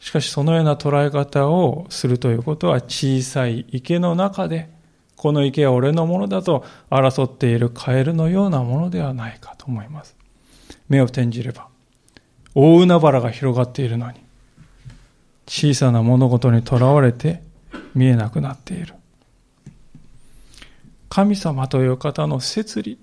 [0.00, 4.70] しかしそのような捉え方をするということは小さい池の中で
[5.18, 10.16] この池は俺のものだと争っているカエルのようなものではないかと思います。
[10.88, 11.66] 目を転じれば、
[12.54, 14.20] 大海原が広がっているのに、
[15.48, 17.42] 小さな物事にとらわれて
[17.94, 18.94] 見えなくなっている。
[21.08, 22.98] 神様という方の摂理、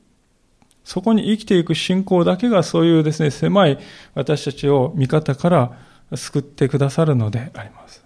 [0.84, 3.80] そこに生きていく信仰だけがそういうですね、狭い
[4.14, 5.72] 私たちを味方から
[6.14, 8.04] 救ってくださるのであります。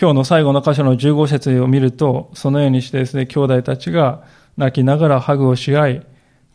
[0.00, 4.24] 今日の最後の箇所の15節を見ると、そのようにしてですね、兄弟たちが
[4.56, 6.06] 泣きながらハグをし合い、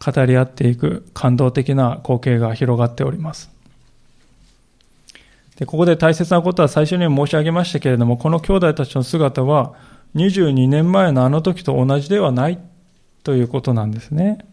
[0.03, 3.49] 語り合っていく感動的な光景が広がっております。
[5.57, 9.73] でここで大切なことは最初に申し上げましたけれども、この兄弟たちの姿は
[10.15, 12.59] 22年前のあの時と同じではない
[13.23, 14.45] ということなんですね。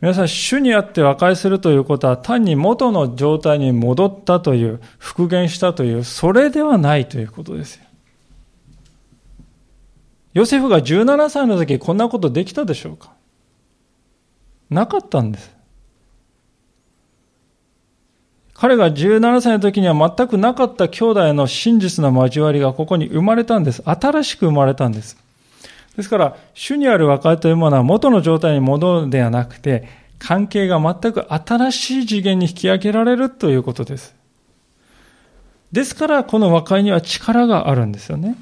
[0.00, 7.84] 皆さん、主にあって和解するということは単に元の状態に戻ったという、復元したという、それではないということですよ。
[10.34, 13.14] ヨセフが17歳の時こんなことできたでしょうか？
[14.68, 15.55] なかったんです。
[18.58, 23.82] 彼が17歳の時には全くなかった兄弟の真実の交わりがここに生まれたんです。
[23.84, 25.18] 新しく生まれたんです。
[25.96, 29.86] ですから、主にある和解というものは元の状態に戻るではなくて、
[30.18, 34.14] 関係が全く新しい次元に引き上げられるということです。
[35.70, 38.36] ですから、この和解には力があるんですよね。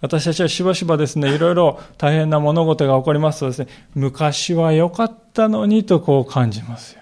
[0.00, 6.97] 私たちはしばしばですね、いろいろ大変な物事が起こりますとですね、昔は良かったのにとこう感じますよ。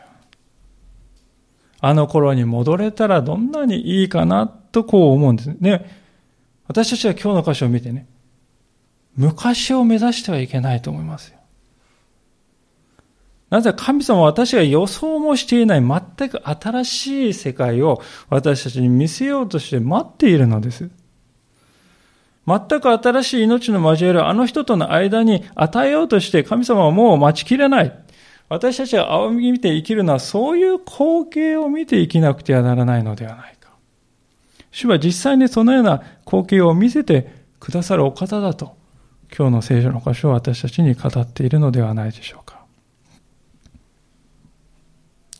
[1.80, 5.90] あの頃に戻れたらどんなにいいかなとこう思うんですね。
[6.68, 8.06] 私たちは今日の箇所を見てね、
[9.16, 11.38] 昔を目指してはいけないと思いますよ。
[13.50, 20.90] なぜ神様は私が予想もしていない全く新しい世界を私たちに見せようとして待っているのです。
[22.46, 28.05] 全く新しい命の交わりをあの人との間に与えようとして神様はもう待ちきれない。
[28.48, 33.70] 私たちが仰ぎ見て生きるのはそういう光景を見て生きなくてはならないのではないか。
[34.70, 38.76] 主は実際にそのような光景を見せてくださるお方だと、
[39.36, 42.64] 今日の聖書の箇所を私たちに語っているのではないでしょうか。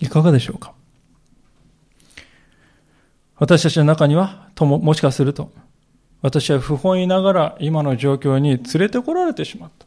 [0.00, 0.72] いかがでしょうか？
[3.36, 5.52] 私たちの中には、とも、もしかすると、
[6.22, 9.86] 私は不本意ながら今の状況に連れてこられてしまった。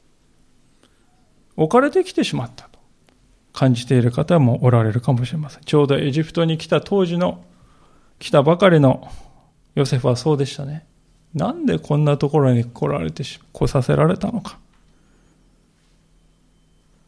[1.58, 2.69] 置かれてきてしまった
[3.54, 5.64] 感じている方もおられるかもしれません。
[5.64, 7.44] ちょうどエジプトに来た当時の、
[8.20, 9.10] 来たばかりの
[9.76, 10.86] ヨセフはそうでしたね。
[11.34, 14.58] なんでこんなところに来られてし、来させられたのか。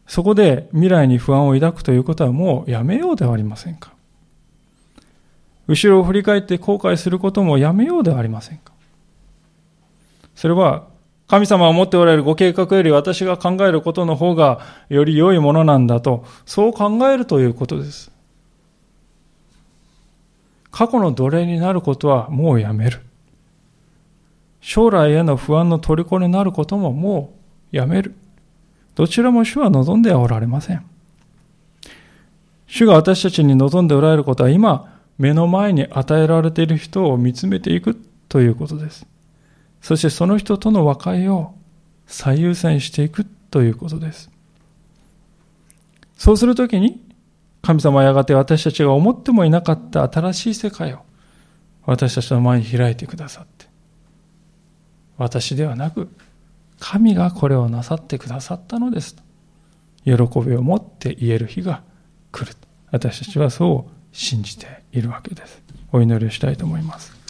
[0.07, 3.93] そこで未来に不安を抱くということはもうやめようではありませんか。
[5.67, 8.73] 後ろを振り返って後悔することもやめようではありませんか。
[10.35, 10.90] それは
[11.31, 14.59] 神様が持っておられるご計画より私が考えることの方が
[14.89, 18.11] より良いものなんだと、そう考えるということです。
[20.71, 22.99] 過去の奴隷になることはもうやめる。
[24.59, 27.33] 将来への不安の虜になることもも
[27.71, 28.13] うやめる。
[28.95, 30.85] どちらも主は望んではおられません。
[32.67, 39.07] 主が私たちに望んでおられることは今、目の前に与えられている人を見つめていくということです。
[39.81, 41.55] そしてその人との和解を
[42.05, 44.29] 最優先していくということです。
[46.17, 47.03] そうするときに、
[47.61, 50.99] 神様はやがて私たちが思ってもいなかった新しい世界を
[51.85, 53.65] 私たちの前に開いてくださって、
[55.17, 56.09] 私ではなく、
[56.79, 59.15] 神がこれをなさってくださったのです。
[60.03, 61.83] 喜びを持って言える日が
[62.31, 62.55] 来る。
[62.91, 65.61] 私たちはそう信じているわけです。
[65.91, 67.20] お祈りをしたいと思います。